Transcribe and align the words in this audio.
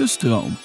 De 0.00 0.06
stroom. 0.06 0.56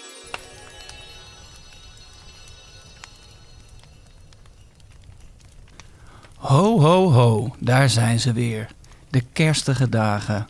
Ho, 6.35 6.79
ho, 6.81 7.11
ho, 7.11 7.55
daar 7.59 7.89
zijn 7.89 8.19
ze 8.19 8.33
weer. 8.33 8.67
De 9.09 9.21
kerstige 9.33 9.89
dagen. 9.89 10.47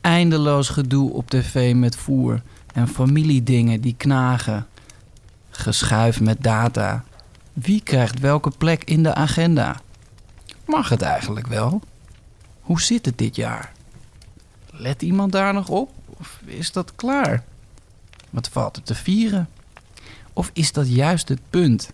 Eindeloos 0.00 0.68
gedoe 0.68 1.12
op 1.12 1.30
tv 1.30 1.74
met 1.74 1.96
voer 1.96 2.42
en 2.74 2.88
familiedingen 2.88 3.80
die 3.80 3.94
knagen. 3.96 4.66
Geschuif 5.50 6.20
met 6.20 6.42
data. 6.42 7.04
Wie 7.52 7.82
krijgt 7.82 8.20
welke 8.20 8.50
plek 8.58 8.84
in 8.84 9.02
de 9.02 9.14
agenda? 9.14 9.80
Mag 10.64 10.88
het 10.88 11.02
eigenlijk 11.02 11.46
wel? 11.46 11.80
Hoe 12.60 12.80
zit 12.80 13.06
het 13.06 13.18
dit 13.18 13.36
jaar? 13.36 13.72
Let 14.70 15.02
iemand 15.02 15.32
daar 15.32 15.54
nog 15.54 15.68
op? 15.68 15.90
Of 16.06 16.40
is 16.44 16.72
dat 16.72 16.92
klaar? 16.96 17.44
Wat 18.30 18.48
valt 18.48 18.76
er 18.76 18.82
te 18.82 18.94
vieren? 18.94 19.48
Of 20.32 20.50
is 20.52 20.72
dat 20.72 20.88
juist 20.88 21.28
het 21.28 21.40
punt 21.50 21.90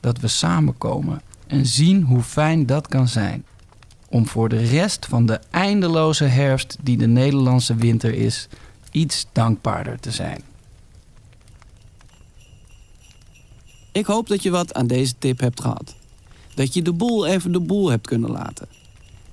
dat 0.00 0.18
we 0.18 0.28
samenkomen 0.28 1.20
en 1.46 1.66
zien 1.66 2.02
hoe 2.02 2.22
fijn 2.22 2.66
dat 2.66 2.88
kan 2.88 3.08
zijn? 3.08 3.44
Om 4.08 4.26
voor 4.26 4.48
de 4.48 4.64
rest 4.64 5.06
van 5.06 5.26
de 5.26 5.40
eindeloze 5.50 6.24
herfst 6.24 6.76
die 6.82 6.96
de 6.96 7.06
Nederlandse 7.06 7.74
winter 7.74 8.14
is, 8.14 8.48
iets 8.90 9.26
dankbaarder 9.32 10.00
te 10.00 10.10
zijn. 10.10 10.40
Ik 13.92 14.06
hoop 14.06 14.28
dat 14.28 14.42
je 14.42 14.50
wat 14.50 14.74
aan 14.74 14.86
deze 14.86 15.14
tip 15.18 15.40
hebt 15.40 15.60
gehad. 15.60 15.94
Dat 16.54 16.74
je 16.74 16.82
de 16.82 16.92
boel 16.92 17.26
even 17.26 17.52
de 17.52 17.60
boel 17.60 17.90
hebt 17.90 18.06
kunnen 18.06 18.30
laten. 18.30 18.68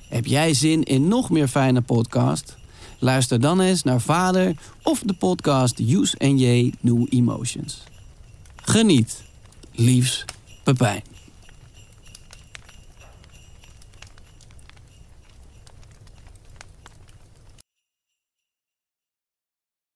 Heb 0.07 0.25
jij 0.25 0.53
zin 0.53 0.83
in 0.83 1.07
nog 1.07 1.29
meer 1.29 1.47
fijne 1.47 1.81
podcast? 1.81 2.57
Luister 3.01 3.39
dan 3.39 3.59
eens 3.61 3.83
naar 3.83 4.01
Vader 4.01 4.55
of 4.83 4.99
de 4.99 5.13
podcast 5.13 5.79
Use 5.79 6.17
and 6.17 6.39
J 6.39 6.71
New 6.79 7.05
Emotions. 7.09 7.83
Geniet. 8.55 9.23
Liefs, 9.71 10.25
Pepijn. 10.63 11.10